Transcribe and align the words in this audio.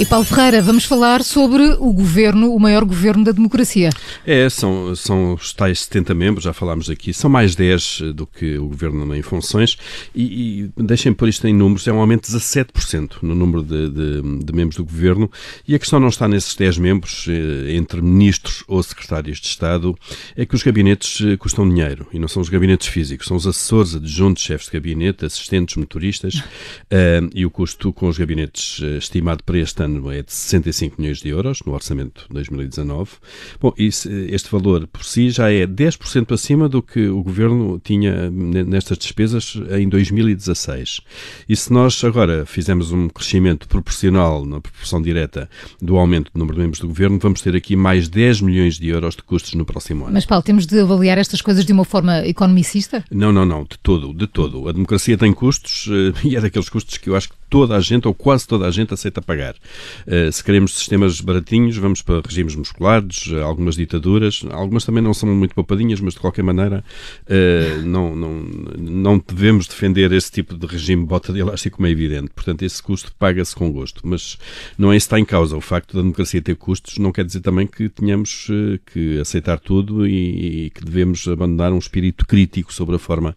E 0.00 0.06
Paulo 0.06 0.24
Ferreira, 0.24 0.62
vamos 0.62 0.86
falar 0.86 1.22
sobre 1.22 1.62
o 1.78 1.92
governo, 1.92 2.54
o 2.54 2.58
maior 2.58 2.86
governo 2.86 3.22
da 3.22 3.32
democracia. 3.32 3.90
É, 4.26 4.48
são, 4.48 4.96
são 4.96 5.34
os 5.34 5.52
tais 5.52 5.80
70 5.80 6.14
membros, 6.14 6.44
já 6.44 6.54
falámos 6.54 6.88
aqui, 6.88 7.12
são 7.12 7.28
mais 7.28 7.54
10 7.54 8.14
do 8.14 8.26
que 8.26 8.56
o 8.56 8.66
governo 8.68 9.14
em 9.14 9.20
funções. 9.20 9.76
E, 10.14 10.70
e 10.78 10.82
deixem-me 10.82 11.14
pôr 11.14 11.28
isto 11.28 11.46
em 11.46 11.52
números, 11.52 11.86
é 11.86 11.92
um 11.92 12.00
aumento 12.00 12.30
de 12.30 12.34
17% 12.34 13.16
no 13.20 13.34
número 13.34 13.62
de, 13.62 13.90
de, 13.90 14.38
de, 14.42 14.52
membros 14.54 14.78
do 14.78 14.86
governo. 14.86 15.30
E 15.68 15.74
a 15.74 15.78
questão 15.78 16.00
não 16.00 16.08
está 16.08 16.26
nesses 16.26 16.54
10 16.54 16.78
membros, 16.78 17.26
eh, 17.28 17.74
entre 17.74 18.00
ministros 18.00 18.64
ou 18.66 18.82
secretários 18.82 19.38
de 19.38 19.48
Estado, 19.48 19.94
é 20.34 20.46
que 20.46 20.54
os 20.54 20.62
gabinetes 20.62 21.20
eh, 21.20 21.36
custam 21.36 21.68
dinheiro. 21.68 22.06
E 22.10 22.18
não 22.18 22.26
são 22.26 22.40
os 22.40 22.48
gabinetes 22.48 22.88
físicos, 22.88 23.26
são 23.26 23.36
os 23.36 23.46
assessores, 23.46 23.94
adjuntos, 23.94 24.42
chefes 24.44 24.68
de 24.68 24.72
gabinete, 24.72 25.26
assistentes, 25.26 25.76
motoristas 25.76 26.42
e 27.34 27.44
o 27.44 27.50
custo 27.50 27.92
com 27.92 28.08
os 28.08 28.16
gabinetes 28.16 28.80
estimado 28.98 29.44
para 29.44 29.58
este 29.58 29.82
ano 29.82 29.89
ano 29.90 30.10
é 30.10 30.22
de 30.22 30.32
65 30.32 31.00
milhões 31.00 31.18
de 31.18 31.28
euros, 31.28 31.60
no 31.66 31.72
orçamento 31.72 32.26
de 32.28 32.34
2019. 32.34 33.10
Bom, 33.60 33.72
isso, 33.76 34.08
este 34.10 34.50
valor 34.50 34.86
por 34.86 35.04
si 35.04 35.30
já 35.30 35.50
é 35.50 35.66
10% 35.66 36.32
acima 36.32 36.68
do 36.68 36.82
que 36.82 37.08
o 37.08 37.22
governo 37.22 37.80
tinha 37.82 38.30
nestas 38.30 38.98
despesas 38.98 39.56
em 39.70 39.88
2016. 39.88 41.00
E 41.48 41.56
se 41.56 41.72
nós 41.72 42.02
agora 42.04 42.46
fizermos 42.46 42.92
um 42.92 43.08
crescimento 43.08 43.68
proporcional 43.68 44.44
na 44.46 44.60
proporção 44.60 45.02
direta 45.02 45.48
do 45.80 45.96
aumento 45.96 46.30
do 46.32 46.38
número 46.38 46.56
de 46.56 46.62
membros 46.62 46.80
do 46.80 46.88
governo, 46.88 47.18
vamos 47.18 47.40
ter 47.40 47.54
aqui 47.56 47.76
mais 47.76 48.08
10 48.08 48.40
milhões 48.42 48.78
de 48.78 48.88
euros 48.88 49.16
de 49.16 49.22
custos 49.22 49.54
no 49.54 49.64
próximo 49.64 50.04
ano. 50.04 50.14
Mas, 50.14 50.26
Paulo, 50.26 50.42
temos 50.42 50.66
de 50.66 50.80
avaliar 50.80 51.18
estas 51.18 51.40
coisas 51.40 51.64
de 51.64 51.72
uma 51.72 51.84
forma 51.84 52.26
economicista? 52.26 53.04
Não, 53.10 53.32
não, 53.32 53.44
não, 53.44 53.62
de 53.62 53.78
todo, 53.82 54.14
de 54.14 54.26
todo. 54.26 54.68
A 54.68 54.72
democracia 54.72 55.18
tem 55.18 55.32
custos 55.32 55.88
eh, 55.90 56.12
e 56.28 56.36
é 56.36 56.40
daqueles 56.40 56.68
custos 56.68 56.96
que 56.98 57.10
eu 57.10 57.16
acho 57.16 57.28
que 57.28 57.39
toda 57.50 57.76
a 57.76 57.80
gente, 57.80 58.06
ou 58.06 58.14
quase 58.14 58.46
toda 58.46 58.66
a 58.66 58.70
gente, 58.70 58.94
aceita 58.94 59.20
pagar. 59.20 59.56
Uh, 60.06 60.30
se 60.30 60.42
queremos 60.42 60.72
sistemas 60.74 61.20
baratinhos, 61.20 61.76
vamos 61.76 62.00
para 62.00 62.22
regimes 62.24 62.54
musculares, 62.54 63.26
uh, 63.26 63.42
algumas 63.42 63.74
ditaduras, 63.74 64.44
algumas 64.50 64.84
também 64.84 65.02
não 65.02 65.12
são 65.12 65.28
muito 65.28 65.54
poupadinhas, 65.54 66.00
mas 66.00 66.14
de 66.14 66.20
qualquer 66.20 66.44
maneira 66.44 66.84
uh, 67.26 67.82
não, 67.82 68.14
não, 68.14 68.32
não 68.78 69.24
devemos 69.26 69.66
defender 69.66 70.12
esse 70.12 70.30
tipo 70.30 70.56
de 70.56 70.66
regime 70.66 71.04
bota 71.04 71.32
de 71.32 71.40
elástico, 71.40 71.76
como 71.76 71.88
é 71.88 71.90
evidente. 71.90 72.30
Portanto, 72.30 72.62
esse 72.62 72.80
custo 72.80 73.12
paga-se 73.18 73.54
com 73.54 73.70
gosto. 73.72 74.00
Mas 74.04 74.38
não 74.78 74.92
é 74.92 74.96
isso 74.96 75.06
que 75.06 75.08
está 75.08 75.18
em 75.18 75.24
causa. 75.24 75.56
O 75.56 75.60
facto 75.60 75.96
da 75.96 76.02
democracia 76.02 76.40
ter 76.40 76.54
custos 76.54 76.98
não 76.98 77.10
quer 77.10 77.24
dizer 77.24 77.40
também 77.40 77.66
que 77.66 77.88
tenhamos 77.88 78.48
que 78.86 79.18
aceitar 79.18 79.58
tudo 79.58 80.06
e, 80.06 80.66
e, 80.66 80.70
que 80.70 80.84
devemos 80.84 81.26
abandonar 81.26 81.72
um 81.72 81.78
espírito 81.78 82.24
crítico 82.24 82.72
sobre 82.72 82.94
a 82.94 82.98
forma 82.98 83.36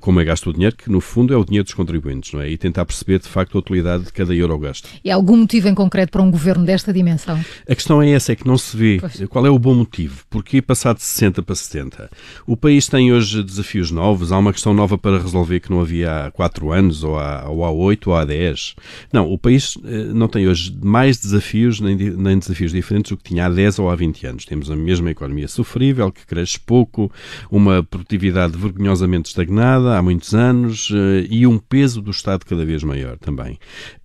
como 0.00 0.20
é 0.20 0.24
gasto 0.24 0.48
o 0.48 0.52
dinheiro, 0.52 0.76
que 0.76 0.90
no 0.90 1.00
fundo 1.00 1.34
é 1.34 1.36
o 1.36 1.44
dinheiro 1.44 1.64
dos 1.64 1.74
contribuintes, 1.74 2.32
não 2.32 2.40
é? 2.40 2.48
E 2.48 2.56
tentar 2.56 2.84
perceber 2.84 3.18
de 3.18 3.28
facto 3.28 3.41
facto 3.42 3.56
a 3.56 3.58
utilidade 3.58 4.04
de 4.04 4.12
cada 4.12 4.34
euro 4.34 4.58
gasto. 4.58 4.88
E 5.04 5.10
há 5.10 5.14
algum 5.14 5.36
motivo 5.36 5.68
em 5.68 5.74
concreto 5.74 6.12
para 6.12 6.22
um 6.22 6.30
governo 6.30 6.64
desta 6.64 6.92
dimensão? 6.92 7.38
A 7.68 7.74
questão 7.74 8.00
é 8.00 8.10
essa, 8.10 8.32
é 8.32 8.36
que 8.36 8.46
não 8.46 8.56
se 8.56 8.76
vê. 8.76 8.98
Pois. 9.00 9.28
Qual 9.28 9.46
é 9.46 9.50
o 9.50 9.58
bom 9.58 9.74
motivo? 9.74 10.24
Porquê 10.30 10.62
passar 10.62 10.94
de 10.94 11.02
60 11.02 11.42
para 11.42 11.54
70? 11.54 12.10
O 12.46 12.56
país 12.56 12.86
tem 12.88 13.12
hoje 13.12 13.42
desafios 13.42 13.90
novos, 13.90 14.32
há 14.32 14.38
uma 14.38 14.52
questão 14.52 14.72
nova 14.72 14.96
para 14.96 15.18
resolver 15.18 15.60
que 15.60 15.70
não 15.70 15.80
havia 15.80 16.26
há 16.26 16.30
4 16.30 16.72
anos, 16.72 17.02
ou 17.02 17.18
há, 17.18 17.48
ou 17.48 17.64
há 17.64 17.70
8, 17.70 18.10
ou 18.10 18.16
há 18.16 18.24
10. 18.24 18.76
Não, 19.12 19.30
o 19.30 19.36
país 19.36 19.76
eh, 19.84 20.12
não 20.12 20.28
tem 20.28 20.46
hoje 20.46 20.74
mais 20.82 21.18
desafios, 21.18 21.80
nem, 21.80 21.96
nem 21.96 22.38
desafios 22.38 22.72
diferentes 22.72 23.10
do 23.10 23.16
que 23.16 23.24
tinha 23.24 23.46
há 23.46 23.48
10 23.48 23.78
ou 23.80 23.90
há 23.90 23.96
20 23.96 24.26
anos. 24.26 24.44
Temos 24.44 24.70
a 24.70 24.76
mesma 24.76 25.10
economia 25.10 25.48
sofrível, 25.48 26.12
que 26.12 26.26
cresce 26.26 26.60
pouco, 26.60 27.10
uma 27.50 27.82
produtividade 27.82 28.56
vergonhosamente 28.56 29.28
estagnada 29.28 29.96
há 29.96 30.02
muitos 30.02 30.34
anos 30.34 30.90
eh, 30.92 31.26
e 31.28 31.46
um 31.46 31.58
peso 31.58 32.00
do 32.00 32.10
Estado 32.10 32.44
cada 32.44 32.64
vez 32.64 32.82
maior 32.84 33.18
também. 33.32 33.54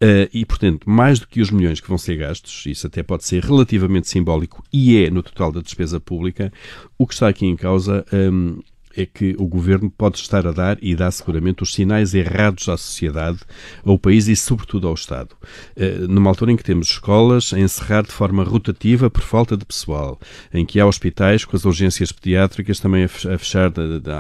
Uh, 0.02 0.30
e, 0.33 0.45
portanto, 0.45 0.89
mais 0.89 1.20
do 1.20 1.28
que 1.28 1.42
os 1.42 1.52
milhões 1.52 1.80
que 1.80 1.88
vão 1.88 1.97
ser 1.97 2.17
gastos, 2.17 2.66
isso 2.66 2.88
até 2.88 3.03
pode 3.03 3.25
ser 3.25 3.43
relativamente 3.43 4.08
simbólico 4.08 4.64
e 4.71 5.04
é 5.04 5.10
no 5.10 5.21
total 5.21 5.52
da 5.52 5.61
despesa 5.61 5.99
pública, 5.99 6.52
o 6.98 7.05
que 7.05 7.14
está 7.14 7.27
aqui 7.27 7.45
em 7.45 7.55
causa. 7.55 8.05
Um, 8.11 8.60
é 8.97 9.05
que 9.05 9.35
o 9.37 9.45
governo 9.45 9.89
pode 9.89 10.17
estar 10.17 10.45
a 10.47 10.52
dar 10.52 10.77
e 10.81 10.95
dá 10.95 11.09
seguramente 11.11 11.61
os 11.61 11.73
sinais 11.73 12.15
errados 12.15 12.67
à 12.67 12.75
sociedade, 12.75 13.39
ao 13.85 13.97
país 13.97 14.27
e, 14.27 14.35
sobretudo, 14.35 14.87
ao 14.87 14.95
Estado. 14.95 15.30
Eh, 15.75 15.99
numa 16.09 16.30
altura 16.31 16.52
em 16.52 16.58
que 16.58 16.63
temos 16.63 16.89
escolas 16.89 17.53
a 17.53 17.59
encerrar 17.59 18.02
de 18.02 18.11
forma 18.11 18.43
rotativa 18.43 19.09
por 19.09 19.21
falta 19.21 19.55
de 19.55 19.65
pessoal, 19.65 20.19
em 20.52 20.65
que 20.65 20.80
há 20.80 20.85
hospitais 20.85 21.45
com 21.45 21.55
as 21.55 21.63
urgências 21.63 22.11
pediátricas 22.11 22.80
também 22.80 23.03
a 23.03 23.08
fechar 23.08 23.71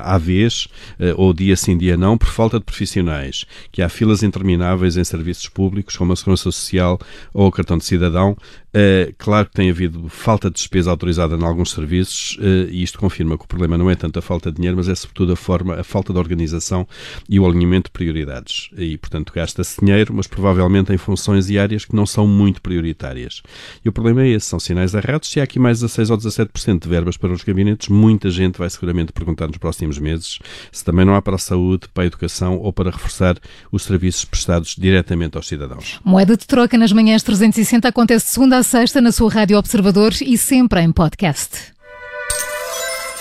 à 0.03 0.17
vez, 0.17 0.67
eh, 0.99 1.13
ou 1.17 1.33
dia 1.33 1.55
sim, 1.55 1.75
dia 1.75 1.97
não, 1.97 2.17
por 2.17 2.27
falta 2.27 2.59
de 2.59 2.65
profissionais, 2.65 3.45
que 3.71 3.81
há 3.81 3.89
filas 3.89 4.21
intermináveis 4.21 4.95
em 4.95 5.03
serviços 5.03 5.49
públicos, 5.49 5.95
como 5.95 6.13
a 6.13 6.15
Segurança 6.15 6.43
Social 6.43 6.99
ou 7.33 7.47
o 7.47 7.51
cartão 7.51 7.77
de 7.77 7.85
cidadão, 7.85 8.37
Uh, 8.77 9.11
claro 9.17 9.47
que 9.47 9.53
tem 9.53 9.71
havido 9.71 10.07
falta 10.07 10.51
de 10.51 10.55
despesa 10.55 10.91
autorizada 10.91 11.35
em 11.35 11.43
alguns 11.43 11.71
serviços 11.71 12.37
uh, 12.37 12.69
e 12.69 12.83
isto 12.83 12.99
confirma 12.99 13.35
que 13.35 13.43
o 13.43 13.47
problema 13.47 13.75
não 13.75 13.89
é 13.89 13.95
tanto 13.95 14.19
a 14.19 14.21
falta 14.21 14.51
de 14.51 14.57
dinheiro, 14.57 14.77
mas 14.77 14.87
é 14.87 14.93
sobretudo 14.93 15.33
a 15.33 15.35
forma, 15.35 15.79
a 15.79 15.83
falta 15.83 16.13
de 16.13 16.19
organização 16.19 16.87
e 17.27 17.39
o 17.39 17.47
alinhamento 17.47 17.89
de 17.89 17.91
prioridades. 17.93 18.69
E, 18.77 18.95
portanto, 18.95 19.33
gasta-se 19.33 19.83
dinheiro, 19.83 20.13
mas 20.13 20.27
provavelmente 20.27 20.93
em 20.93 20.97
funções 20.97 21.49
e 21.49 21.57
áreas 21.57 21.85
que 21.85 21.95
não 21.95 22.05
são 22.05 22.27
muito 22.27 22.61
prioritárias. 22.61 23.41
E 23.83 23.89
o 23.89 23.91
problema 23.91 24.21
é 24.21 24.27
esse, 24.27 24.45
são 24.45 24.59
sinais 24.59 24.93
errados. 24.93 25.29
Se 25.29 25.39
há 25.39 25.43
aqui 25.43 25.57
mais 25.57 25.79
16 25.79 26.11
ou 26.11 26.17
17% 26.17 26.83
de 26.83 26.87
verbas 26.87 27.17
para 27.17 27.33
os 27.33 27.43
gabinetes, 27.43 27.89
muita 27.89 28.29
gente 28.29 28.59
vai 28.59 28.69
seguramente 28.69 29.11
perguntar 29.11 29.47
nos 29.47 29.57
próximos 29.57 29.97
meses 29.97 30.37
se 30.71 30.85
também 30.85 31.03
não 31.03 31.15
há 31.15 31.21
para 31.21 31.35
a 31.35 31.39
saúde, 31.39 31.87
para 31.91 32.03
a 32.03 32.07
educação 32.07 32.59
ou 32.59 32.71
para 32.71 32.91
reforçar 32.91 33.37
os 33.71 33.83
serviços 33.83 34.23
prestados 34.23 34.75
diretamente 34.77 35.35
aos 35.35 35.47
cidadãos. 35.47 35.99
Moeda 36.05 36.37
de 36.37 36.45
troca 36.45 36.77
nas 36.77 36.91
manhãs 36.91 37.23
360 37.23 37.87
acontece 37.87 38.27
segunda 38.27 38.57
a 38.57 38.66
sexta 38.67 38.99
na 38.99 39.13
sua 39.13 39.31
Rádio 39.31 39.57
Observador 39.57 40.13
e 40.21 40.37
sempre 40.37 40.81
em 40.81 40.91
podcast. 40.91 41.49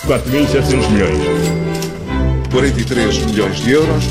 4.700 0.04 0.90
milhões. 0.90 1.18
43 2.50 3.18
milhões 3.26 3.56
de 3.60 3.70
euros. 3.70 4.04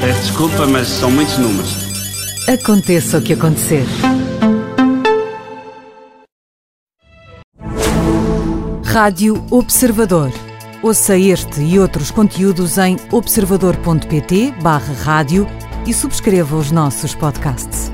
Peço 0.00 0.20
desculpa, 0.22 0.66
mas 0.66 0.86
são 0.86 1.10
muitos 1.10 1.36
números. 1.38 1.90
Aconteça 2.48 3.18
o 3.18 3.22
que 3.22 3.32
acontecer. 3.32 3.84
Rádio 8.84 9.44
Observador. 9.50 10.30
Ouça 10.82 11.18
este 11.18 11.60
e 11.62 11.80
outros 11.80 12.12
conteúdos 12.12 12.78
em 12.78 12.96
observador.pt/barra 13.10 14.94
rádio 15.02 15.46
e 15.86 15.92
subscreva 15.92 16.56
os 16.56 16.70
nossos 16.70 17.14
podcasts. 17.14 17.90